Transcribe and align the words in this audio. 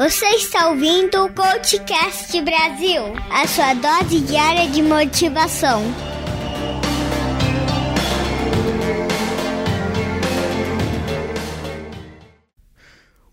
Você 0.00 0.24
está 0.28 0.70
ouvindo 0.70 1.26
o 1.26 1.30
Coachcast 1.30 2.40
Brasil, 2.40 3.02
a 3.30 3.46
sua 3.46 3.74
dose 3.74 4.20
diária 4.20 4.66
de 4.70 4.80
motivação. 4.80 5.82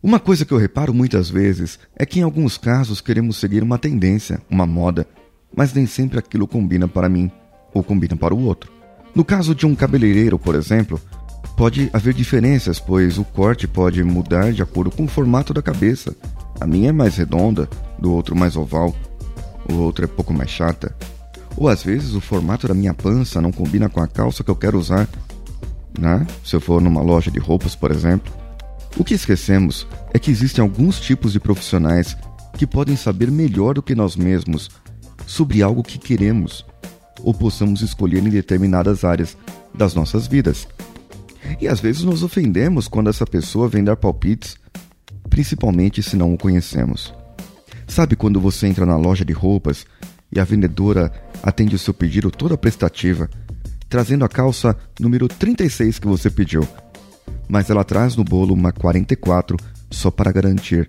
Uma 0.04 0.20
coisa 0.20 0.44
que 0.44 0.52
eu 0.52 0.58
reparo 0.58 0.94
muitas 0.94 1.30
vezes 1.30 1.80
é 1.96 2.06
que 2.06 2.20
em 2.20 2.24
alguns 2.24 2.58
casos 2.58 3.00
queremos 3.00 3.38
seguir 3.38 3.64
uma 3.64 3.80
tendência, 3.80 4.42
uma 4.50 4.68
moda, 4.68 5.08
mas 5.56 5.74
nem 5.74 5.86
sempre 5.88 6.20
aquilo 6.20 6.46
combina 6.46 6.86
para 6.86 7.08
mim 7.08 7.32
ou 7.74 7.82
combina 7.82 8.18
para 8.18 8.36
o 8.36 8.44
outro. 8.44 8.70
No 9.16 9.24
caso 9.24 9.56
de 9.56 9.66
um 9.66 9.74
cabeleireiro, 9.74 10.38
por 10.38 10.54
exemplo, 10.54 11.00
pode 11.56 11.90
haver 11.94 12.14
diferenças, 12.14 12.78
pois 12.78 13.18
o 13.18 13.24
corte 13.24 13.70
pode 13.70 14.04
mudar 14.04 14.52
de 14.52 14.62
acordo 14.62 14.92
com 14.92 15.06
o 15.06 15.08
formato 15.08 15.54
da 15.54 15.62
cabeça. 15.62 16.14
A 16.60 16.66
minha 16.66 16.90
é 16.90 16.92
mais 16.92 17.16
redonda, 17.16 17.70
do 18.00 18.14
outro 18.14 18.36
mais 18.36 18.56
oval, 18.56 18.96
o 19.72 19.76
outro 19.76 20.06
é 20.06 20.08
pouco 20.08 20.34
mais 20.34 20.50
chata. 20.50 20.96
Ou 21.56 21.68
às 21.68 21.84
vezes 21.84 22.14
o 22.14 22.22
formato 22.22 22.68
da 22.68 22.74
minha 22.74 22.94
pança 22.94 23.42
não 23.42 23.52
combina 23.52 23.90
com 23.90 24.00
a 24.00 24.08
calça 24.08 24.44
que 24.44 24.50
eu 24.50 24.56
quero 24.56 24.78
usar, 24.78 25.08
né? 25.98 26.26
Se 26.44 26.56
eu 26.56 26.62
for 26.62 26.82
numa 26.82 27.02
loja 27.02 27.32
de 27.32 27.40
roupas, 27.40 27.76
por 27.76 27.92
exemplo. 27.92 28.32
O 28.98 29.04
que 29.04 29.14
esquecemos 29.14 29.88
é 30.14 30.20
que 30.20 30.32
existem 30.32 30.62
alguns 30.62 31.00
tipos 31.00 31.34
de 31.34 31.40
profissionais 31.40 32.18
que 32.58 32.66
podem 32.66 32.96
saber 32.96 33.30
melhor 33.30 33.76
do 33.76 33.84
que 33.84 33.94
nós 33.94 34.16
mesmos 34.16 34.70
sobre 35.26 35.62
algo 35.62 35.84
que 35.84 35.98
queremos 35.98 36.66
ou 37.22 37.34
possamos 37.34 37.82
escolher 37.82 38.26
em 38.26 38.30
determinadas 38.30 39.04
áreas 39.04 39.38
das 39.74 39.94
nossas 39.94 40.28
vidas. 40.28 40.68
E 41.60 41.68
às 41.68 41.80
vezes 41.80 42.04
nos 42.04 42.24
ofendemos 42.24 42.88
quando 42.88 43.10
essa 43.10 43.26
pessoa 43.26 43.68
vem 43.68 43.84
dar 43.84 43.96
palpites, 43.96 44.58
principalmente 45.30 46.02
se 46.02 46.16
não 46.16 46.34
o 46.34 46.38
conhecemos. 46.38 47.14
Sabe 47.88 48.16
quando 48.16 48.40
você 48.40 48.68
entra 48.68 48.86
na 48.86 48.98
loja 48.98 49.24
de 49.24 49.34
roupas 49.34 49.86
e 50.32 50.40
a 50.40 50.44
vendedora 50.44 51.12
atende 51.42 51.76
o 51.76 51.80
seu 51.80 51.94
pedido 51.94 52.30
toda 52.30 52.58
prestativa, 52.58 53.30
trazendo 53.88 54.26
a 54.26 54.30
calça 54.30 54.76
número 55.00 55.28
36 55.28 56.00
que 56.00 56.08
você 56.08 56.30
pediu, 56.30 56.68
mas 57.48 57.70
ela 57.70 57.84
traz 57.84 58.16
no 58.16 58.24
bolo 58.24 58.54
uma 58.54 58.72
44 58.72 59.58
só 59.90 60.12
para 60.12 60.32
garantir. 60.32 60.88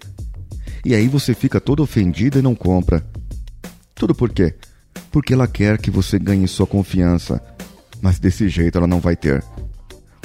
E 0.84 0.94
aí 0.94 1.08
você 1.08 1.34
fica 1.34 1.60
todo 1.60 1.82
ofendido 1.82 2.38
e 2.38 2.42
não 2.42 2.54
compra. 2.54 3.04
Tudo 3.94 4.14
por 4.14 4.30
quê? 4.30 4.54
Porque 5.10 5.34
ela 5.34 5.46
quer 5.46 5.78
que 5.78 5.90
você 5.90 6.18
ganhe 6.18 6.46
sua 6.48 6.66
confiança, 6.66 7.42
mas 8.00 8.18
desse 8.18 8.48
jeito 8.48 8.78
ela 8.78 8.86
não 8.86 9.00
vai 9.00 9.16
ter. 9.16 9.44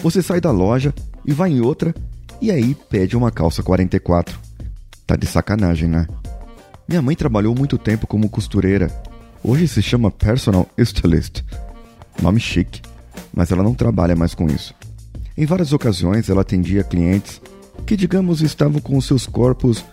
Você 0.02 0.22
sai 0.22 0.42
da 0.42 0.52
loja 0.52 0.94
e 1.26 1.32
vai 1.32 1.52
em 1.52 1.62
outra 1.62 1.94
e 2.44 2.52
aí 2.52 2.76
pede 2.90 3.16
uma 3.16 3.32
calça 3.32 3.64
44. 3.64 4.38
Tá 5.08 5.16
de 5.16 5.26
sacanagem, 5.26 5.88
né? 5.88 6.06
Minha 6.86 7.02
mãe 7.02 7.16
trabalhou 7.16 7.56
muito 7.56 7.78
tempo 7.78 8.06
como 8.06 8.28
costureira. 8.28 8.92
Hoje 9.42 9.66
se 9.66 9.82
chama 9.82 10.12
personal 10.12 10.68
stylist. 10.78 11.42
Nome 12.22 12.42
chique, 12.42 12.82
mas 13.34 13.50
ela 13.50 13.64
não 13.64 13.74
trabalha 13.74 14.14
mais 14.14 14.36
com 14.36 14.48
isso. 14.48 14.76
Em 15.38 15.46
várias 15.46 15.72
ocasiões 15.72 16.30
ela 16.30 16.42
atendia 16.42 16.84
clientes 16.84 17.42
que, 17.86 17.96
digamos, 17.96 18.42
estavam 18.42 18.82
com 18.82 19.00
seus 19.00 19.26
corpos 19.26 19.86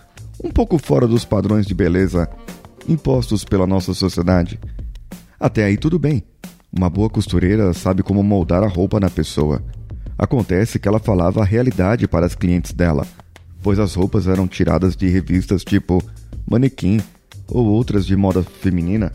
um 0.43 0.51
pouco 0.51 0.77
fora 0.77 1.07
dos 1.07 1.23
padrões 1.23 1.65
de 1.65 1.73
beleza 1.73 2.29
impostos 2.85 3.45
pela 3.45 3.65
nossa 3.65 3.93
sociedade. 3.93 4.59
Até 5.39 5.63
aí 5.63 5.77
tudo 5.77 5.97
bem. 5.97 6.21
Uma 6.69 6.89
boa 6.89 7.09
costureira 7.09 7.73
sabe 7.73 8.03
como 8.03 8.21
moldar 8.21 8.61
a 8.61 8.67
roupa 8.67 8.99
na 8.99 9.09
pessoa 9.09 9.63
Acontece 10.21 10.77
que 10.77 10.87
ela 10.87 10.99
falava 10.99 11.41
a 11.41 11.45
realidade 11.45 12.07
para 12.07 12.27
as 12.27 12.35
clientes 12.35 12.73
dela, 12.73 13.07
pois 13.63 13.79
as 13.79 13.95
roupas 13.95 14.27
eram 14.27 14.47
tiradas 14.47 14.95
de 14.95 15.09
revistas 15.09 15.63
tipo 15.63 15.99
Manequim 16.47 17.01
ou 17.47 17.65
outras 17.65 18.05
de 18.05 18.15
moda 18.15 18.43
feminina 18.43 19.11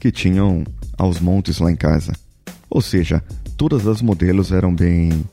que 0.00 0.10
tinham 0.10 0.64
aos 0.98 1.20
montes 1.20 1.60
lá 1.60 1.70
em 1.70 1.76
casa. 1.76 2.12
Ou 2.68 2.82
seja, 2.82 3.22
todas 3.56 3.86
as 3.86 4.02
modelos 4.02 4.50
eram 4.50 4.74
bem 4.74 5.24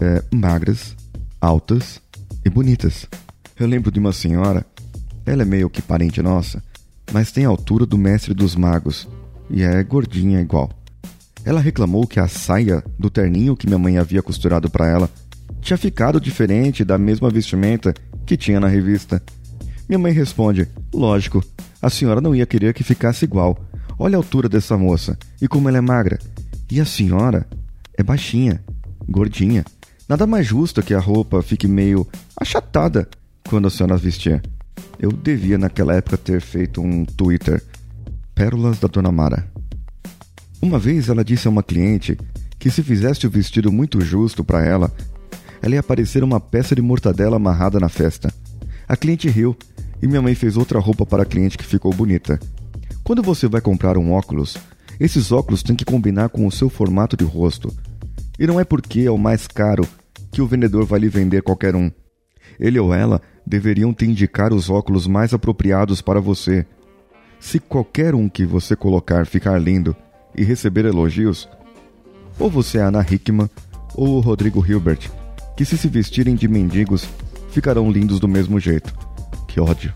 é, 0.00 0.24
magras, 0.34 0.96
altas 1.38 2.00
e 2.42 2.48
bonitas. 2.48 3.06
Eu 3.60 3.66
lembro 3.66 3.90
de 3.90 4.00
uma 4.00 4.14
senhora, 4.14 4.64
ela 5.26 5.42
é 5.42 5.44
meio 5.44 5.68
que 5.68 5.82
parente 5.82 6.22
nossa, 6.22 6.64
mas 7.12 7.30
tem 7.30 7.44
a 7.44 7.50
altura 7.50 7.84
do 7.84 7.98
mestre 7.98 8.32
dos 8.32 8.56
magos 8.56 9.06
e 9.50 9.62
é 9.62 9.82
gordinha 9.82 10.40
igual. 10.40 10.70
Ela 11.48 11.62
reclamou 11.62 12.06
que 12.06 12.20
a 12.20 12.28
saia 12.28 12.84
do 12.98 13.08
terninho 13.08 13.56
que 13.56 13.66
minha 13.66 13.78
mãe 13.78 13.96
havia 13.96 14.22
costurado 14.22 14.68
para 14.68 14.86
ela 14.86 15.08
tinha 15.62 15.78
ficado 15.78 16.20
diferente 16.20 16.84
da 16.84 16.98
mesma 16.98 17.30
vestimenta 17.30 17.94
que 18.26 18.36
tinha 18.36 18.60
na 18.60 18.68
revista. 18.68 19.22
Minha 19.88 19.98
mãe 19.98 20.12
responde: 20.12 20.68
Lógico, 20.92 21.42
a 21.80 21.88
senhora 21.88 22.20
não 22.20 22.34
ia 22.34 22.44
querer 22.44 22.74
que 22.74 22.84
ficasse 22.84 23.24
igual. 23.24 23.58
Olha 23.98 24.16
a 24.16 24.18
altura 24.18 24.46
dessa 24.46 24.76
moça 24.76 25.16
e 25.40 25.48
como 25.48 25.70
ela 25.70 25.78
é 25.78 25.80
magra. 25.80 26.18
E 26.70 26.82
a 26.82 26.84
senhora 26.84 27.46
é 27.96 28.02
baixinha, 28.02 28.62
gordinha. 29.08 29.64
Nada 30.06 30.26
mais 30.26 30.46
justo 30.46 30.82
que 30.82 30.92
a 30.92 31.00
roupa 31.00 31.42
fique 31.42 31.66
meio 31.66 32.06
achatada 32.38 33.08
quando 33.48 33.68
a 33.68 33.70
senhora 33.70 33.96
vestir. 33.96 34.42
Eu 35.00 35.10
devia 35.10 35.56
naquela 35.56 35.94
época 35.94 36.18
ter 36.18 36.42
feito 36.42 36.82
um 36.82 37.06
Twitter. 37.06 37.64
Pérolas 38.34 38.78
da 38.78 38.86
Dona 38.86 39.10
Mara. 39.10 39.57
Uma 40.60 40.78
vez 40.78 41.08
ela 41.08 41.24
disse 41.24 41.46
a 41.46 41.50
uma 41.50 41.62
cliente 41.62 42.18
que 42.58 42.70
se 42.70 42.82
fizesse 42.82 43.26
o 43.26 43.30
vestido 43.30 43.70
muito 43.70 44.00
justo 44.00 44.42
para 44.42 44.64
ela, 44.64 44.92
ela 45.62 45.74
ia 45.74 45.82
parecer 45.82 46.24
uma 46.24 46.40
peça 46.40 46.74
de 46.74 46.82
mortadela 46.82 47.36
amarrada 47.36 47.78
na 47.78 47.88
festa. 47.88 48.32
A 48.88 48.96
cliente 48.96 49.28
riu 49.28 49.56
e 50.02 50.06
minha 50.06 50.22
mãe 50.22 50.34
fez 50.34 50.56
outra 50.56 50.78
roupa 50.78 51.06
para 51.06 51.22
a 51.22 51.26
cliente 51.26 51.56
que 51.56 51.64
ficou 51.64 51.92
bonita. 51.92 52.40
Quando 53.04 53.22
você 53.22 53.46
vai 53.46 53.60
comprar 53.60 53.96
um 53.96 54.12
óculos, 54.12 54.56
esses 54.98 55.30
óculos 55.30 55.62
têm 55.62 55.76
que 55.76 55.84
combinar 55.84 56.28
com 56.28 56.46
o 56.46 56.52
seu 56.52 56.68
formato 56.68 57.16
de 57.16 57.24
rosto. 57.24 57.72
E 58.38 58.46
não 58.46 58.58
é 58.58 58.64
porque 58.64 59.02
é 59.02 59.10
o 59.10 59.18
mais 59.18 59.46
caro 59.46 59.86
que 60.32 60.42
o 60.42 60.46
vendedor 60.46 60.84
vai 60.84 61.00
lhe 61.00 61.08
vender 61.08 61.42
qualquer 61.42 61.76
um. 61.76 61.90
Ele 62.58 62.78
ou 62.78 62.92
ela 62.92 63.22
deveriam 63.46 63.94
te 63.94 64.04
indicar 64.04 64.52
os 64.52 64.68
óculos 64.68 65.06
mais 65.06 65.32
apropriados 65.32 66.02
para 66.02 66.20
você. 66.20 66.66
Se 67.38 67.60
qualquer 67.60 68.14
um 68.14 68.28
que 68.28 68.44
você 68.44 68.74
colocar 68.74 69.24
ficar 69.26 69.58
lindo, 69.58 69.96
e 70.38 70.44
receber 70.44 70.84
elogios? 70.84 71.48
Ou 72.38 72.48
você 72.48 72.78
é 72.78 72.82
Ana 72.82 73.04
Hickman 73.08 73.50
ou 73.94 74.16
o 74.16 74.20
Rodrigo 74.20 74.64
Hilbert, 74.64 75.10
que 75.56 75.64
se 75.64 75.76
se 75.76 75.88
vestirem 75.88 76.36
de 76.36 76.46
mendigos 76.46 77.08
ficarão 77.50 77.90
lindos 77.90 78.20
do 78.20 78.28
mesmo 78.28 78.60
jeito. 78.60 78.94
Que 79.48 79.60
ódio. 79.60 79.92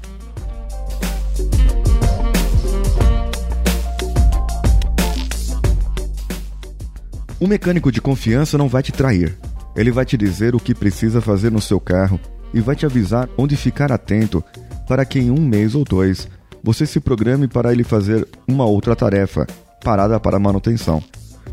Um 7.41 7.47
mecânico 7.47 7.92
de 7.92 8.00
confiança 8.00 8.59
não 8.59 8.69
vai 8.69 8.82
te 8.82 8.92
trair. 8.92 9.36
Ele 9.76 9.91
vai 9.91 10.04
te 10.04 10.16
dizer 10.16 10.54
o 10.54 10.60
que 10.60 10.74
precisa 10.74 11.20
fazer 11.20 11.50
no 11.50 11.60
seu 11.60 11.80
carro 11.80 12.19
e 12.53 12.60
vai 12.60 12.76
te 12.76 12.84
avisar 12.84 13.28
onde 13.38 13.56
ficar 13.56 13.91
atento 13.91 14.42
para 14.88 15.04
que 15.04 15.19
em 15.19 15.30
um 15.30 15.41
mês 15.41 15.74
ou 15.74 15.84
dois 15.84 16.28
você 16.62 16.86
se 16.86 17.00
programe 17.00 17.48
para 17.48 17.72
ele 17.72 17.82
fazer 17.82 18.26
uma 18.47 18.64
outra 18.64 18.94
tarefa 18.94 19.47
parada 19.82 20.19
para 20.19 20.38
manutenção, 20.38 21.03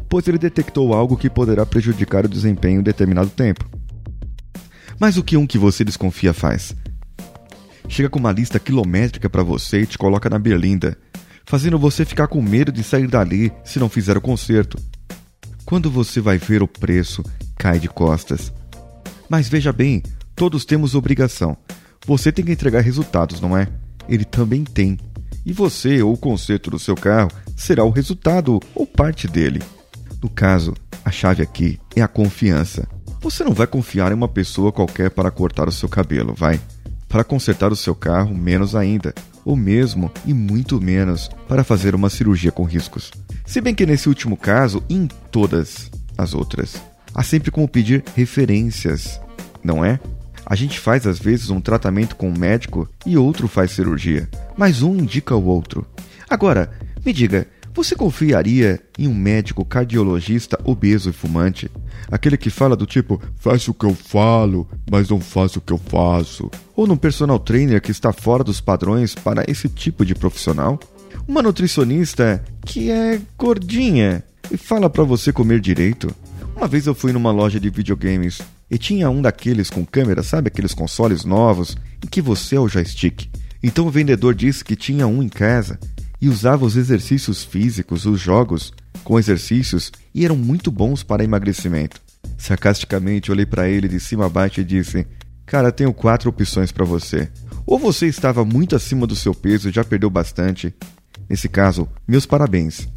pois 0.07 0.27
ele 0.27 0.37
detectou 0.37 0.93
algo 0.93 1.17
que 1.17 1.29
poderá 1.29 1.65
prejudicar 1.65 2.25
o 2.25 2.29
desempenho 2.29 2.79
em 2.79 2.83
determinado 2.83 3.29
tempo. 3.29 3.65
Mas 4.99 5.17
o 5.17 5.23
que 5.23 5.35
um 5.35 5.47
que 5.47 5.57
você 5.57 5.83
desconfia 5.83 6.33
faz? 6.33 6.75
Chega 7.87 8.09
com 8.09 8.19
uma 8.19 8.31
lista 8.31 8.59
quilométrica 8.59 9.29
para 9.29 9.43
você 9.43 9.81
e 9.81 9.85
te 9.85 9.97
coloca 9.97 10.29
na 10.29 10.37
berlinda, 10.37 10.97
fazendo 11.45 11.79
você 11.79 12.05
ficar 12.05 12.27
com 12.27 12.41
medo 12.41 12.71
de 12.71 12.83
sair 12.83 13.07
dali 13.07 13.51
se 13.63 13.79
não 13.79 13.89
fizer 13.89 14.15
o 14.15 14.21
conserto. 14.21 14.77
Quando 15.65 15.89
você 15.89 16.21
vai 16.21 16.37
ver 16.37 16.61
o 16.61 16.67
preço, 16.67 17.23
cai 17.57 17.79
de 17.79 17.87
costas. 17.87 18.53
Mas 19.27 19.49
veja 19.49 19.73
bem, 19.73 20.03
todos 20.35 20.65
temos 20.65 20.95
obrigação. 20.95 21.57
Você 22.05 22.31
tem 22.31 22.45
que 22.45 22.51
entregar 22.51 22.81
resultados, 22.81 23.41
não 23.41 23.57
é? 23.57 23.67
Ele 24.07 24.25
também 24.25 24.63
tem 24.63 24.97
e 25.45 25.53
você 25.53 26.01
ou 26.01 26.13
o 26.13 26.17
conserto 26.17 26.69
do 26.69 26.77
seu 26.77 26.95
carro 26.95 27.31
será 27.59 27.83
o 27.83 27.89
resultado 27.89 28.59
ou 28.73 28.87
parte 28.87 29.27
dele. 29.27 29.61
No 30.23 30.29
caso, 30.29 30.73
a 31.03 31.11
chave 31.11 31.43
aqui 31.43 31.77
é 31.95 32.01
a 32.01 32.07
confiança. 32.07 32.87
Você 33.21 33.43
não 33.43 33.53
vai 33.53 33.67
confiar 33.67 34.11
em 34.11 34.15
uma 34.15 34.29
pessoa 34.29 34.71
qualquer 34.71 35.11
para 35.11 35.29
cortar 35.29 35.67
o 35.67 35.71
seu 35.71 35.89
cabelo, 35.89 36.33
vai? 36.33 36.59
Para 37.07 37.23
consertar 37.23 37.71
o 37.71 37.75
seu 37.75 37.93
carro, 37.93 38.33
menos 38.33 38.75
ainda. 38.75 39.13
Ou 39.43 39.55
mesmo, 39.55 40.11
e 40.25 40.33
muito 40.33 40.81
menos, 40.81 41.29
para 41.47 41.63
fazer 41.63 41.93
uma 41.93 42.09
cirurgia 42.09 42.51
com 42.51 42.63
riscos. 42.63 43.11
Se 43.45 43.59
bem 43.59 43.75
que 43.75 43.85
nesse 43.85 44.07
último 44.07 44.37
caso, 44.37 44.81
em 44.89 45.07
todas 45.31 45.91
as 46.17 46.33
outras, 46.33 46.81
há 47.13 47.23
sempre 47.23 47.51
como 47.51 47.67
pedir 47.67 48.03
referências, 48.15 49.19
não 49.63 49.83
é? 49.83 49.99
A 50.45 50.55
gente 50.55 50.79
faz 50.79 51.05
às 51.05 51.19
vezes 51.19 51.49
um 51.49 51.59
tratamento 51.59 52.15
com 52.15 52.29
um 52.29 52.37
médico 52.37 52.87
e 53.05 53.17
outro 53.17 53.47
faz 53.47 53.71
cirurgia, 53.71 54.29
mas 54.57 54.81
um 54.81 54.95
indica 54.95 55.35
o 55.35 55.45
outro. 55.45 55.85
Agora, 56.29 56.71
me 57.05 57.13
diga, 57.13 57.47
Você 57.73 57.95
confiaria 57.95 58.79
em 58.97 59.07
um 59.07 59.13
médico 59.13 59.63
cardiologista 59.63 60.59
obeso 60.63 61.11
e 61.11 61.13
fumante? 61.13 61.69
Aquele 62.11 62.35
que 62.35 62.49
fala 62.49 62.75
do 62.75 62.85
tipo, 62.85 63.21
faz 63.37 63.67
o 63.67 63.73
que 63.73 63.85
eu 63.85 63.93
falo, 63.93 64.67
mas 64.89 65.09
não 65.09 65.21
faz 65.21 65.55
o 65.55 65.61
que 65.61 65.71
eu 65.71 65.77
faço. 65.77 66.49
Ou 66.75 66.87
num 66.87 66.97
personal 66.97 67.39
trainer 67.39 67.81
que 67.81 67.91
está 67.91 68.11
fora 68.11 68.43
dos 68.43 68.59
padrões 68.59 69.13
para 69.13 69.45
esse 69.47 69.69
tipo 69.69 70.03
de 70.03 70.15
profissional? 70.15 70.79
Uma 71.27 71.41
nutricionista 71.41 72.43
que 72.65 72.89
é 72.89 73.21
gordinha 73.37 74.23
e 74.51 74.57
fala 74.57 74.89
para 74.89 75.03
você 75.03 75.31
comer 75.31 75.59
direito? 75.59 76.13
Uma 76.55 76.67
vez 76.67 76.87
eu 76.87 76.95
fui 76.95 77.13
numa 77.13 77.31
loja 77.31 77.59
de 77.59 77.69
videogames 77.69 78.41
e 78.69 78.77
tinha 78.77 79.09
um 79.09 79.21
daqueles 79.21 79.69
com 79.69 79.85
câmera, 79.85 80.23
sabe 80.23 80.47
aqueles 80.47 80.73
consoles 80.73 81.23
novos 81.23 81.77
em 82.03 82.07
que 82.07 82.21
você 82.21 82.55
é 82.55 82.59
o 82.59 82.67
joystick. 82.67 83.29
Então 83.61 83.87
o 83.87 83.91
vendedor 83.91 84.33
disse 84.33 84.65
que 84.65 84.75
tinha 84.75 85.07
um 85.07 85.21
em 85.23 85.29
casa 85.29 85.79
e 86.21 86.27
usava 86.27 86.65
os 86.65 86.75
exercícios 86.75 87.43
físicos, 87.43 88.05
os 88.05 88.19
jogos 88.19 88.73
com 89.03 89.17
exercícios 89.17 89.91
e 90.13 90.25
eram 90.25 90.35
muito 90.35 90.71
bons 90.71 91.03
para 91.03 91.23
emagrecimento. 91.23 92.01
Sarcasticamente 92.37 93.31
olhei 93.31 93.45
para 93.45 93.69
ele 93.69 93.87
de 93.87 93.99
cima 93.99 94.25
a 94.25 94.29
baixo 94.29 94.61
e 94.61 94.63
disse: 94.63 95.07
Cara, 95.45 95.71
tenho 95.71 95.93
quatro 95.93 96.29
opções 96.29 96.71
para 96.71 96.85
você. 96.85 97.29
Ou 97.65 97.77
você 97.77 98.07
estava 98.07 98.43
muito 98.43 98.75
acima 98.75 99.05
do 99.05 99.15
seu 99.15 99.33
peso 99.33 99.69
e 99.69 99.71
já 99.71 99.83
perdeu 99.83 100.09
bastante. 100.09 100.73
Nesse 101.29 101.47
caso, 101.47 101.87
meus 102.07 102.25
parabéns. 102.25 102.87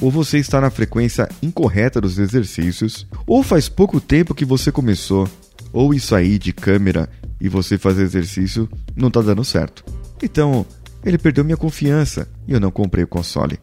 Ou 0.00 0.10
você 0.10 0.38
está 0.38 0.60
na 0.60 0.70
frequência 0.70 1.28
incorreta 1.42 2.00
dos 2.00 2.18
exercícios, 2.18 3.06
ou 3.26 3.42
faz 3.42 3.68
pouco 3.68 4.00
tempo 4.00 4.34
que 4.34 4.44
você 4.44 4.72
começou, 4.72 5.28
ou 5.72 5.94
isso 5.94 6.14
aí 6.14 6.38
de 6.38 6.52
câmera 6.52 7.08
e 7.40 7.48
você 7.48 7.78
fazer 7.78 8.02
exercício 8.02 8.68
não 8.96 9.08
está 9.08 9.20
dando 9.20 9.44
certo. 9.44 9.84
Então, 10.22 10.66
ele 11.04 11.18
perdeu 11.18 11.44
minha 11.44 11.56
confiança 11.56 12.28
e 12.46 12.52
eu 12.52 12.60
não 12.60 12.70
comprei 12.70 13.04
o 13.04 13.08
console. 13.08 13.58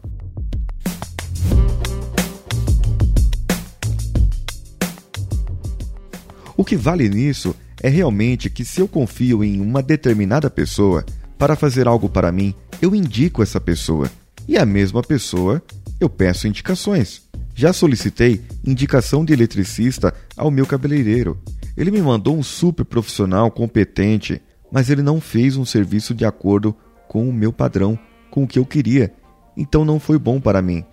O 6.58 6.66
que 6.66 6.76
vale 6.76 7.08
nisso 7.08 7.56
é 7.82 7.88
realmente 7.88 8.50
que 8.50 8.66
se 8.66 8.82
eu 8.82 8.88
confio 8.88 9.44
em 9.44 9.62
uma 9.62 9.82
determinada 9.82 10.50
pessoa 10.50 11.06
para 11.38 11.56
fazer 11.56 11.88
algo 11.88 12.10
para 12.10 12.34
mim, 12.34 12.54
eu 12.82 12.94
indico 12.94 13.42
essa 13.42 13.62
pessoa. 13.62 14.12
E 14.46 14.58
a 14.58 14.66
mesma 14.66 15.02
pessoa, 15.02 15.64
eu 16.00 16.10
peço 16.10 16.48
indicações. 16.48 17.22
Já 17.56 17.72
solicitei 17.72 18.42
indicação 18.66 19.24
de 19.24 19.32
eletricista 19.32 20.14
ao 20.36 20.52
meu 20.52 20.66
cabeleireiro. 20.66 21.42
Ele 21.78 21.92
me 21.92 22.02
mandou 22.02 22.38
um 22.38 22.44
super 22.44 22.84
profissional 22.84 23.50
competente, 23.50 24.42
mas 24.70 24.90
ele 24.90 25.02
não 25.02 25.22
fez 25.22 25.56
um 25.56 25.64
serviço 25.64 26.14
de 26.14 26.26
acordo 26.26 26.76
com 27.10 27.28
o 27.28 27.34
meu 27.34 27.52
padrão, 27.52 28.00
com 28.32 28.44
o 28.44 28.48
que 28.48 28.60
eu 28.60 28.66
queria. 28.66 29.12
Então 29.58 29.84
não 29.84 30.00
foi 30.00 30.18
bom 30.18 30.40
para 30.40 30.62
mim. 30.62 30.86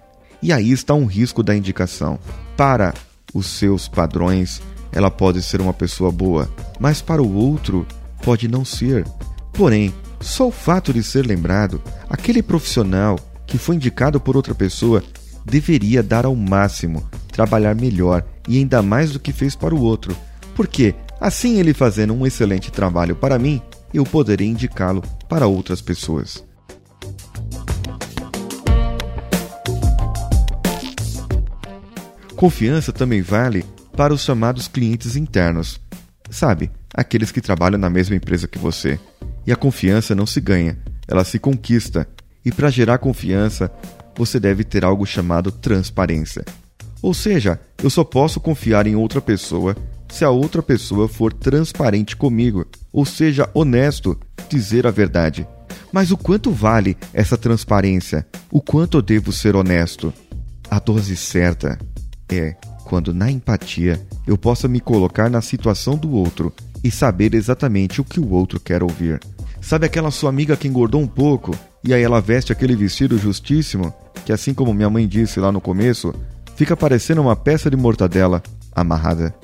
E 0.43 0.53
aí 0.53 0.73
está 0.73 0.95
um 0.95 1.05
risco 1.05 1.43
da 1.43 1.55
indicação. 1.55 2.19
Para 2.57 2.95
os 3.33 3.47
seus 3.47 3.87
padrões, 3.87 4.61
ela 4.91 5.11
pode 5.11 5.43
ser 5.43 5.61
uma 5.61 5.75
pessoa 5.75 6.11
boa, 6.11 6.51
mas 6.81 7.03
para 7.03 7.23
o 7.23 7.35
outro 7.35 7.87
pode 8.23 8.49
não 8.49 8.65
ser. 8.65 9.07
Porém, 9.53 9.95
só 10.21 10.49
o 10.49 10.53
fato 10.53 10.93
de 10.93 11.03
ser 11.03 11.27
lembrado, 11.27 11.83
aquele 12.09 12.43
profissional 12.43 13.19
que 13.47 13.59
foi 13.59 13.77
indicado 13.77 14.19
por 14.19 14.37
outra 14.37 14.55
pessoa 14.55 15.03
deveria 15.45 16.03
dar 16.03 16.25
ao 16.25 16.35
máximo, 16.35 17.09
trabalhar 17.31 17.75
melhor 17.75 18.25
e 18.49 18.59
ainda 18.59 18.83
mais 18.83 19.13
do 19.13 19.21
que 19.21 19.33
fez 19.33 19.55
para 19.55 19.75
o 19.75 19.83
outro, 19.83 20.17
porque 20.55 20.95
assim 21.21 21.59
ele 21.59 21.75
fazendo 21.75 22.15
um 22.15 22.27
excelente 22.27 22.73
trabalho 22.73 23.15
para 23.15 23.39
mim, 23.39 23.61
eu 23.97 24.05
poderei 24.05 24.47
indicá-lo 24.47 25.03
para 25.29 25.47
outras 25.47 25.81
pessoas. 25.81 26.45
Confiança 32.35 32.93
também 32.93 33.23
vale 33.23 33.65
para 33.97 34.13
os 34.13 34.23
chamados 34.23 34.69
clientes 34.69 35.17
internos. 35.17 35.81
Sabe, 36.29 36.71
aqueles 36.93 37.33
que 37.33 37.41
trabalham 37.41 37.79
na 37.79 37.89
mesma 37.89 38.15
empresa 38.15 38.47
que 38.47 38.59
você. 38.59 39.01
E 39.47 39.53
a 39.53 39.57
confiança 39.57 40.15
não 40.15 40.27
se 40.27 40.41
ganha, 40.41 40.79
ela 41.09 41.25
se 41.25 41.39
conquista. 41.39 42.07
E 42.45 42.53
para 42.53 42.69
gerar 42.69 42.99
confiança, 42.99 43.73
você 44.15 44.39
deve 44.39 44.65
ter 44.65 44.85
algo 44.85 45.07
chamado 45.07 45.51
transparência. 45.51 46.45
Ou 47.01 47.15
seja, 47.15 47.59
eu 47.83 47.89
só 47.89 48.05
posso 48.05 48.39
confiar 48.41 48.87
em 48.87 48.97
outra 48.97 49.21
pessoa 49.21 49.75
se 50.09 50.25
a 50.25 50.31
outra 50.31 50.63
pessoa 50.63 51.09
for 51.09 51.33
transparente 51.33 52.17
comigo, 52.17 52.67
ou 52.93 53.05
seja, 53.05 53.49
honesto, 53.53 54.19
dizer 54.49 54.87
a 54.87 54.91
verdade. 54.91 55.47
Mas 55.93 56.11
o 56.11 56.17
quanto 56.17 56.51
vale 56.51 56.97
essa 57.13 57.37
transparência? 57.37 58.27
O 58.51 58.61
quanto 58.61 58.99
eu 58.99 59.03
devo 59.03 59.33
ser 59.33 59.57
honesto? 59.57 60.13
A 60.71 60.79
dose 60.79 61.17
certa 61.17 61.79
é 62.29 62.57
quando, 62.85 63.13
na 63.13 63.31
empatia, 63.31 64.01
eu 64.27 64.39
possa 64.39 64.69
me 64.69 64.81
colocar 64.81 65.29
na 65.29 65.41
situação 65.41 65.97
do 65.97 66.11
outro 66.13 66.53
e 66.83 66.91
saber 66.91 67.35
exatamente 67.35 68.01
o 68.01 68.05
que 68.05 68.21
o 68.21 68.31
outro 68.31 68.61
quer 68.61 68.83
ouvir. 68.83 69.21
Sabe 69.61 69.87
aquela 69.87 70.11
sua 70.11 70.31
amiga 70.31 70.57
que 70.57 70.69
engordou 70.69 71.01
um 71.01 71.07
pouco 71.07 71.53
e 71.83 71.93
aí 71.93 72.03
ela 72.03 72.21
veste 72.21 72.53
aquele 72.53 72.77
vestido 72.77 73.19
justíssimo 73.19 73.93
que, 74.25 74.33
assim 74.33 74.55
como 74.55 74.75
minha 74.75 74.91
mãe 74.91 75.07
disse 75.07 75.41
lá 75.41 75.51
no 75.51 75.61
começo, 75.61 76.15
fica 76.55 76.77
parecendo 76.77 77.21
uma 77.21 77.35
peça 77.35 77.71
de 77.71 77.77
mortadela 77.77 78.43
amarrada. 78.75 79.35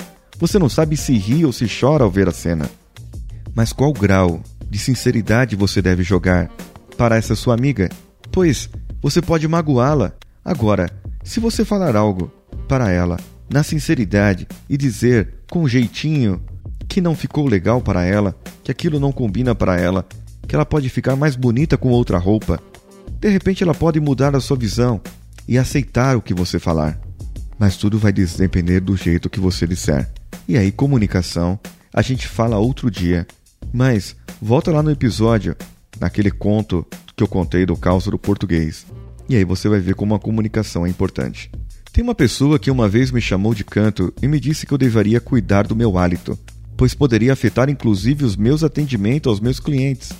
Você 0.42 0.58
não 0.58 0.68
sabe 0.68 0.96
se 0.96 1.16
ri 1.16 1.44
ou 1.44 1.52
se 1.52 1.68
chora 1.68 2.02
ao 2.02 2.10
ver 2.10 2.28
a 2.28 2.32
cena. 2.32 2.68
Mas 3.54 3.72
qual 3.72 3.92
grau 3.92 4.42
de 4.68 4.76
sinceridade 4.76 5.54
você 5.54 5.80
deve 5.80 6.02
jogar 6.02 6.50
para 6.98 7.14
essa 7.14 7.36
sua 7.36 7.54
amiga? 7.54 7.88
Pois 8.32 8.68
você 9.00 9.22
pode 9.22 9.46
magoá-la. 9.46 10.12
Agora, 10.44 10.90
se 11.22 11.38
você 11.38 11.64
falar 11.64 11.94
algo 11.94 12.28
para 12.66 12.90
ela 12.90 13.20
na 13.48 13.62
sinceridade 13.62 14.48
e 14.68 14.76
dizer 14.76 15.32
com 15.48 15.68
jeitinho 15.68 16.42
que 16.88 17.00
não 17.00 17.14
ficou 17.14 17.46
legal 17.46 17.80
para 17.80 18.04
ela, 18.04 18.34
que 18.64 18.72
aquilo 18.72 18.98
não 18.98 19.12
combina 19.12 19.54
para 19.54 19.80
ela, 19.80 20.04
que 20.48 20.56
ela 20.56 20.66
pode 20.66 20.88
ficar 20.88 21.14
mais 21.14 21.36
bonita 21.36 21.76
com 21.78 21.90
outra 21.90 22.18
roupa, 22.18 22.60
de 23.20 23.28
repente 23.28 23.62
ela 23.62 23.74
pode 23.74 24.00
mudar 24.00 24.34
a 24.34 24.40
sua 24.40 24.56
visão 24.56 25.00
e 25.46 25.56
aceitar 25.56 26.16
o 26.16 26.20
que 26.20 26.34
você 26.34 26.58
falar. 26.58 27.00
Mas 27.56 27.76
tudo 27.76 27.96
vai 27.96 28.12
depender 28.12 28.80
do 28.80 28.96
jeito 28.96 29.30
que 29.30 29.38
você 29.38 29.68
disser. 29.68 30.10
E 30.48 30.58
aí, 30.58 30.72
comunicação, 30.72 31.58
a 31.92 32.02
gente 32.02 32.26
fala 32.26 32.58
outro 32.58 32.90
dia. 32.90 33.26
Mas 33.72 34.16
volta 34.40 34.72
lá 34.72 34.82
no 34.82 34.90
episódio, 34.90 35.56
naquele 36.00 36.30
conto 36.30 36.86
que 37.16 37.22
eu 37.22 37.28
contei 37.28 37.64
do 37.64 37.76
caos 37.76 38.04
do 38.04 38.18
português. 38.18 38.86
E 39.28 39.36
aí 39.36 39.44
você 39.44 39.68
vai 39.68 39.80
ver 39.80 39.94
como 39.94 40.14
a 40.14 40.18
comunicação 40.18 40.84
é 40.84 40.88
importante. 40.88 41.50
Tem 41.92 42.02
uma 42.02 42.14
pessoa 42.14 42.58
que 42.58 42.70
uma 42.70 42.88
vez 42.88 43.10
me 43.10 43.20
chamou 43.20 43.54
de 43.54 43.64
canto 43.64 44.12
e 44.20 44.26
me 44.26 44.40
disse 44.40 44.66
que 44.66 44.72
eu 44.72 44.78
deveria 44.78 45.20
cuidar 45.20 45.66
do 45.66 45.76
meu 45.76 45.96
hálito, 45.96 46.38
pois 46.76 46.94
poderia 46.94 47.32
afetar 47.32 47.68
inclusive 47.68 48.24
os 48.24 48.34
meus 48.34 48.64
atendimentos 48.64 49.30
aos 49.30 49.40
meus 49.40 49.60
clientes. 49.60 50.10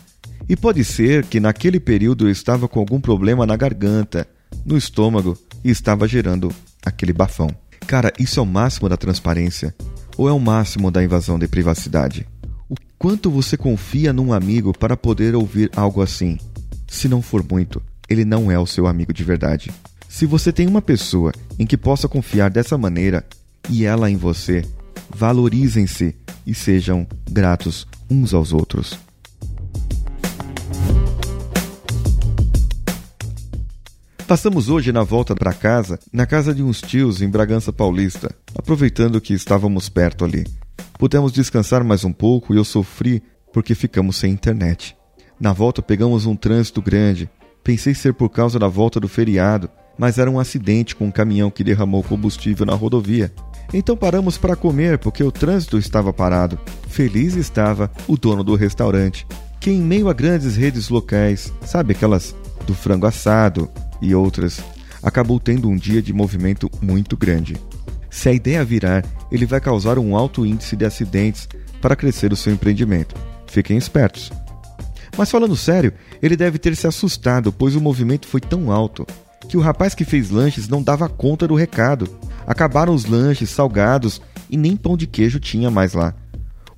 E 0.49 0.55
pode 0.55 0.85
ser 0.85 1.25
que 1.25 1.41
naquele 1.41 1.81
período 1.81 2.27
eu 2.27 2.31
estava 2.31 2.69
com 2.69 2.79
algum 2.79 3.01
problema 3.01 3.47
na 3.47 3.57
garganta, 3.57 4.27
no 4.65 4.77
estômago 4.77 5.37
e 5.65 5.71
estava 5.71 6.07
gerando 6.07 6.53
aquele 6.85 7.13
bafão. 7.13 7.49
Cara, 7.87 8.13
isso 8.19 8.39
é 8.39 8.43
o 8.43 8.47
máximo 8.47 8.89
da 8.89 8.97
transparência 8.97 9.75
ou 10.17 10.29
é 10.29 10.33
o 10.33 10.39
máximo 10.39 10.91
da 10.91 11.03
invasão 11.03 11.39
de 11.39 11.49
privacidade? 11.49 12.27
O 12.69 12.75
quanto 12.99 13.31
você 13.31 13.57
confia 13.57 14.13
num 14.13 14.33
amigo 14.33 14.77
para 14.77 14.97
poder 14.97 15.35
ouvir 15.35 15.71
algo 15.75 16.03
assim? 16.03 16.39
Se 16.89 17.09
não 17.09 17.23
for 17.23 17.45
muito, 17.49 17.83
ele 18.09 18.25
não 18.25 18.51
é 18.51 18.59
o 18.59 18.67
seu 18.67 18.87
amigo 18.87 19.13
de 19.13 19.25
verdade. 19.25 19.71
Se 20.09 20.27
você 20.27 20.53
tem 20.53 20.67
uma 20.67 20.83
pessoa 20.83 21.33
em 21.59 21.67
que 21.67 21.77
possa 21.77 22.09
confiar 22.09 22.51
dessa 22.51 22.77
maneira 22.77 23.25
e 23.71 23.85
ela 23.85 24.11
em 24.11 24.17
você, 24.17 24.65
valorizem-se 25.09 26.15
e 26.47 26.55
sejam 26.55 27.07
gratos 27.31 27.87
uns 28.11 28.35
aos 28.35 28.53
outros. 28.53 28.99
Passamos 34.33 34.71
hoje 34.71 34.93
na 34.93 35.03
volta 35.03 35.35
para 35.35 35.53
casa, 35.53 35.99
na 36.11 36.25
casa 36.25 36.55
de 36.55 36.63
uns 36.63 36.81
tios 36.81 37.21
em 37.21 37.29
Bragança 37.29 37.71
Paulista, 37.71 38.35
aproveitando 38.55 39.21
que 39.21 39.35
estávamos 39.35 39.91
perto 39.91 40.25
ali. 40.25 40.47
Pudemos 40.99 41.33
descansar 41.33 41.85
mais 41.85 42.03
um 42.03 42.15
pouco 42.15 42.55
e 42.55 42.57
eu 42.57 42.65
sofri 42.65 43.23
porque 43.53 43.75
ficamos 43.75 44.17
sem 44.17 44.33
internet. 44.33 44.97
Na 45.39 45.53
volta 45.53 45.83
pegamos 45.83 46.25
um 46.25 46.35
trânsito 46.35 46.81
grande. 46.81 47.29
Pensei 47.63 47.95
ser 47.95 48.15
por 48.15 48.31
causa 48.31 48.59
da 48.59 48.69
volta 48.69 48.99
do 48.99 49.07
feriado, 49.07 49.69
mas 49.99 50.17
era 50.17 50.31
um 50.31 50.41
acidente 50.41 50.97
com 50.97 51.09
um 51.09 51.13
caminhão 51.13 51.51
que 51.51 51.63
derramou 51.63 52.03
combustível 52.03 52.65
na 52.65 52.73
rodovia. 52.73 53.31
Então 53.71 53.95
paramos 53.95 54.39
para 54.39 54.57
comer 54.57 54.97
porque 54.97 55.23
o 55.23 55.31
trânsito 55.31 55.77
estava 55.77 56.11
parado. 56.11 56.59
Feliz 56.89 57.37
estava 57.37 57.93
o 58.09 58.17
dono 58.17 58.43
do 58.43 58.55
restaurante, 58.55 59.27
que 59.61 59.71
em 59.71 59.83
meio 59.83 60.09
a 60.09 60.15
grandes 60.15 60.57
redes 60.57 60.89
locais, 60.89 61.53
sabe 61.67 61.93
aquelas 61.93 62.35
do 62.67 62.75
frango 62.75 63.05
assado, 63.05 63.69
e 64.03 64.15
outras, 64.15 64.61
acabou 65.03 65.41
tendo 65.41 65.69
um 65.71 65.77
dia 65.77 66.03
de 66.03 66.13
movimento 66.13 66.69
muito 66.83 67.17
grande. 67.17 67.57
Se 68.11 68.29
a 68.29 68.33
ideia 68.33 68.63
virar, 68.63 69.05
ele 69.31 69.47
vai 69.47 69.61
causar 69.61 69.99
um 69.99 70.15
alto 70.15 70.45
índice 70.45 70.77
de 70.77 70.85
acidentes 70.85 71.49
para 71.81 71.97
crescer 71.97 72.33
o 72.33 72.37
seu 72.37 72.53
empreendimento. 72.53 73.15
Fiquem 73.47 73.79
espertos. 73.79 74.31
Mas 75.17 75.31
falando 75.31 75.57
sério, 75.57 75.93
ele 76.23 76.37
deve 76.37 76.59
ter 76.59 76.75
se 76.77 76.87
assustado, 76.87 77.53
pois 77.53 77.75
o 77.75 77.81
movimento 77.81 78.27
foi 78.27 78.41
tão 78.41 78.71
alto. 78.71 79.07
que 79.49 79.57
o 79.57 79.61
rapaz 79.61 79.95
que 79.95 80.05
fez 80.05 80.31
lanches 80.31 80.69
não 80.69 80.83
dava 80.83 81.09
conta 81.09 81.47
do 81.47 81.55
recado. 81.55 82.09
Acabaram 82.47 82.95
os 82.95 83.05
lanches, 83.05 83.51
salgados 83.51 84.23
e 84.49 84.57
nem 84.57 84.77
pão 84.77 84.97
de 84.97 85.07
queijo 85.07 85.39
tinha 85.39 85.71
mais 85.71 85.93
lá. 85.93 86.15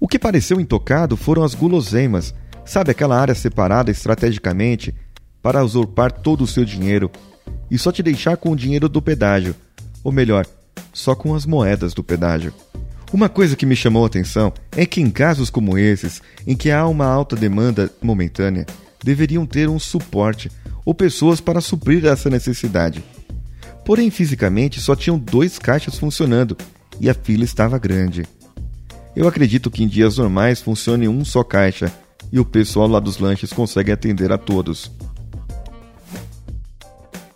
O 0.01 0.09
que 0.09 0.19
pareceu 0.19 0.61
intocado 0.61 1.17
foram 1.17 1.45
as 1.45 1.55
guloseimas, 1.55 2.35
sabe 2.65 2.91
aquela 2.91 3.19
área 3.21 3.35
separada 3.35 3.91
estrategicamente 3.91 4.95
para 5.45 5.63
usurpar 5.63 6.11
todo 6.11 6.43
o 6.43 6.47
seu 6.47 6.65
dinheiro 6.65 7.11
e 7.71 7.77
só 7.77 7.93
te 7.93 8.03
deixar 8.03 8.39
com 8.39 8.51
o 8.51 8.57
dinheiro 8.57 8.89
do 8.89 9.03
pedágio, 9.03 9.55
ou 10.03 10.11
melhor, 10.11 10.47
só 10.91 11.15
com 11.15 11.35
as 11.35 11.45
moedas 11.45 11.93
do 11.93 12.03
pedágio. 12.03 12.55
Uma 13.13 13.29
coisa 13.29 13.55
que 13.55 13.67
me 13.67 13.77
chamou 13.77 14.05
a 14.05 14.07
atenção 14.07 14.55
é 14.73 14.87
que 14.87 15.03
em 15.03 15.11
casos 15.11 15.51
como 15.51 15.77
esses, 15.77 16.23
em 16.47 16.57
que 16.57 16.71
há 16.71 16.87
uma 16.89 17.05
alta 17.05 17.37
demanda 17.37 17.91
momentânea, 18.01 18.65
deveriam 19.05 19.45
ter 19.45 19.69
um 19.69 19.79
suporte 19.79 20.51
ou 20.83 20.95
pessoas 20.95 21.43
para 21.43 21.61
suprir 21.61 22.07
essa 22.07 22.31
necessidade. 22.31 23.05
Porém, 23.85 24.11
fisicamente 24.11 24.81
só 24.81 24.97
tinham 24.97 25.19
dois 25.19 25.59
caixas 25.59 25.99
funcionando 25.99 26.57
e 26.99 27.11
a 27.11 27.13
fila 27.13 27.45
estava 27.45 27.77
grande. 27.77 28.25
Eu 29.15 29.29
acredito 29.29 29.71
que 29.71 29.85
em 29.85 29.89
dias 29.89 30.17
normais 30.17 30.63
funcione 30.63 31.07
um 31.07 31.23
só 31.23 31.45
caixa 31.45 31.93
e 32.33 32.41
o 32.41 32.47
pessoal 32.47 32.89
lá 32.89 32.99
dos 32.99 33.19
lanches 33.19 33.53
consegue 33.53 33.93
atender 33.93 34.33
a 34.33 34.39
todos. 34.39 34.91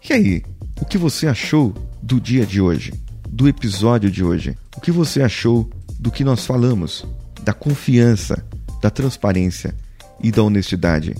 E 0.09 0.12
aí, 0.15 0.43
o 0.81 0.87
que 0.87 0.97
você 0.97 1.27
achou 1.27 1.75
do 2.03 2.19
dia 2.19 2.47
de 2.47 2.62
hoje? 2.62 2.95
Do 3.29 3.47
episódio 3.47 4.11
de 4.11 4.25
hoje? 4.25 4.57
O 4.75 4.81
que 4.81 4.91
você 4.91 5.21
achou 5.21 5.69
do 6.00 6.11
que 6.11 6.25
nós 6.25 6.47
falamos? 6.47 7.05
Da 7.43 7.53
confiança, 7.53 8.43
da 8.81 8.88
transparência 8.88 9.75
e 10.23 10.31
da 10.31 10.43
honestidade? 10.43 11.15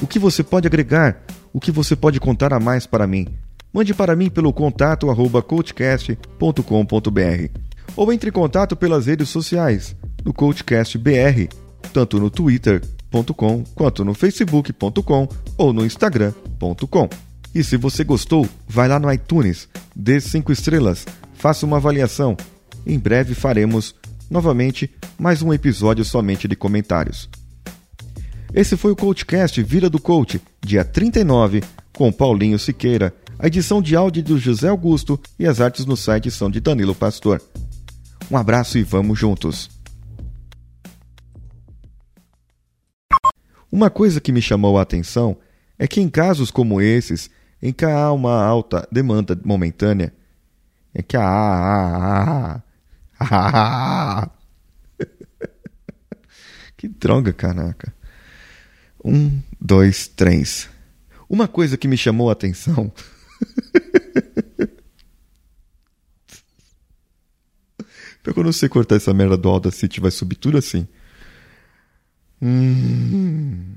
O 0.00 0.06
que 0.06 0.18
você 0.18 0.42
pode 0.42 0.66
agregar? 0.66 1.22
O 1.52 1.60
que 1.60 1.70
você 1.70 1.94
pode 1.94 2.18
contar 2.18 2.54
a 2.54 2.58
mais 2.58 2.86
para 2.86 3.06
mim? 3.06 3.28
Mande 3.74 3.92
para 3.92 4.16
mim 4.16 4.30
pelo 4.30 4.54
contato 4.54 5.10
arroba 5.10 5.42
coachcast.com.br 5.42 7.60
ou 7.94 8.10
entre 8.10 8.30
em 8.30 8.32
contato 8.32 8.74
pelas 8.74 9.04
redes 9.04 9.28
sociais 9.28 9.94
no 10.24 10.32
CoachCastBR, 10.32 11.50
tanto 11.92 12.18
no 12.18 12.30
twitter.com 12.30 13.64
quanto 13.74 14.02
no 14.02 14.14
facebook.com 14.14 15.28
ou 15.58 15.74
no 15.74 15.84
instagram.com. 15.84 17.29
E 17.54 17.64
se 17.64 17.76
você 17.76 18.04
gostou, 18.04 18.48
vai 18.68 18.86
lá 18.86 18.98
no 18.98 19.12
iTunes, 19.12 19.68
dê 19.94 20.20
5 20.20 20.52
estrelas, 20.52 21.04
faça 21.34 21.66
uma 21.66 21.78
avaliação. 21.78 22.36
Em 22.86 22.98
breve 22.98 23.34
faremos, 23.34 23.94
novamente, 24.30 24.90
mais 25.18 25.42
um 25.42 25.52
episódio 25.52 26.04
somente 26.04 26.46
de 26.46 26.54
comentários. 26.54 27.28
Esse 28.54 28.76
foi 28.76 28.92
o 28.92 28.96
CoachCast 28.96 29.62
Vira 29.62 29.90
do 29.90 30.00
Coach, 30.00 30.40
dia 30.60 30.84
39, 30.84 31.62
com 31.92 32.12
Paulinho 32.12 32.58
Siqueira. 32.58 33.12
A 33.38 33.46
edição 33.46 33.82
de 33.82 33.96
áudio 33.96 34.22
do 34.22 34.38
José 34.38 34.68
Augusto 34.68 35.18
e 35.38 35.46
as 35.46 35.60
artes 35.60 35.86
no 35.86 35.96
site 35.96 36.30
são 36.30 36.50
de 36.50 36.60
Danilo 36.60 36.94
Pastor. 36.94 37.42
Um 38.30 38.36
abraço 38.36 38.78
e 38.78 38.82
vamos 38.82 39.18
juntos! 39.18 39.70
Uma 43.72 43.88
coisa 43.88 44.20
que 44.20 44.32
me 44.32 44.42
chamou 44.42 44.78
a 44.78 44.82
atenção 44.82 45.36
é 45.78 45.86
que 45.86 46.00
em 46.00 46.08
casos 46.08 46.50
como 46.50 46.80
esses, 46.80 47.30
em 47.62 47.72
que 47.72 47.84
há 47.84 48.12
uma 48.12 48.42
alta 48.44 48.88
demanda 48.90 49.38
momentânea, 49.44 50.12
é 50.94 51.02
que 51.02 51.16
há. 51.16 52.60
que 56.76 56.88
droga, 56.88 57.32
caraca. 57.32 57.94
Um, 59.04 59.40
dois, 59.60 60.08
três. 60.08 60.68
Uma 61.28 61.46
coisa 61.46 61.76
que 61.76 61.86
me 61.86 61.96
chamou 61.96 62.28
a 62.28 62.32
atenção. 62.32 62.92
Eu 68.24 68.44
não 68.44 68.52
sei 68.52 68.68
cortar 68.70 68.96
essa 68.96 69.12
merda 69.12 69.36
do 69.36 69.48
Audacity, 69.48 70.00
vai 70.00 70.10
subir 70.10 70.36
tudo 70.36 70.56
assim. 70.56 70.88
Hum. 72.40 73.74